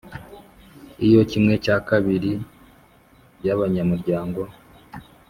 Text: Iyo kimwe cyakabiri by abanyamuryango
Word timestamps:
Iyo 1.05 1.21
kimwe 1.31 1.53
cyakabiri 1.63 2.31
by 3.39 3.47
abanyamuryango 3.55 4.41